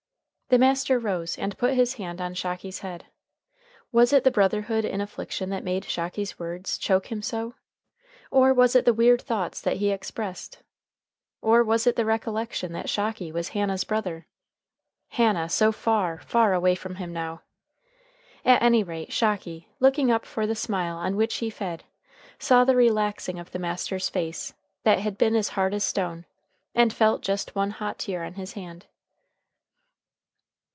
The 0.53 0.57
master 0.57 0.99
rose 0.99 1.37
and 1.37 1.57
put 1.57 1.75
his 1.75 1.93
hand 1.93 2.19
on 2.19 2.33
Shocky's 2.33 2.79
head. 2.79 3.05
Was 3.93 4.11
it 4.11 4.25
the 4.25 4.31
brotherhood 4.31 4.83
in 4.83 4.99
affliction 4.99 5.49
that 5.49 5.63
made 5.63 5.85
Shocky's 5.85 6.37
words 6.39 6.77
choke 6.77 7.09
him 7.09 7.21
so? 7.21 7.55
Or, 8.31 8.53
was 8.53 8.75
it 8.75 8.83
the 8.83 8.93
weird 8.93 9.21
thoughts 9.21 9.61
that 9.61 9.77
he 9.77 9.91
expressed? 9.91 10.59
Or, 11.41 11.63
was 11.63 11.87
it 11.87 11.95
the 11.95 12.03
recollection 12.03 12.73
that 12.73 12.89
Shocky 12.89 13.31
was 13.31 13.47
Hannah's 13.55 13.85
brother? 13.85 14.27
Hannah 15.11 15.47
so 15.47 15.71
far, 15.71 16.17
far 16.19 16.53
away 16.53 16.75
from 16.75 16.95
him 16.95 17.13
now! 17.13 17.43
At 18.43 18.61
any 18.61 18.83
rate, 18.83 19.13
Shocky, 19.13 19.69
looking 19.79 20.11
up 20.11 20.25
for 20.25 20.45
the 20.45 20.53
smile 20.53 20.97
on 20.97 21.15
which 21.15 21.37
he 21.37 21.49
fed, 21.49 21.85
saw 22.39 22.65
the 22.65 22.75
relaxing 22.75 23.39
of 23.39 23.51
the 23.51 23.59
master's 23.59 24.09
face, 24.09 24.53
that 24.83 24.99
had 24.99 25.17
been 25.17 25.37
as 25.37 25.47
hard 25.55 25.73
as 25.73 25.85
stone, 25.85 26.25
and 26.75 26.91
felt 26.91 27.21
just 27.21 27.55
one 27.55 27.71
hot 27.71 27.99
tear 27.99 28.25
on 28.25 28.33
his 28.33 28.51
hand. 28.51 28.87